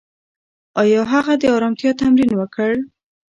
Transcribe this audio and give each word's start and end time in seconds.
ایا 0.81 1.01
هغه 1.13 1.33
د 1.41 1.43
ارامتیا 1.57 1.91
تمرین 2.01 2.31
وکړ؟ 2.35 2.71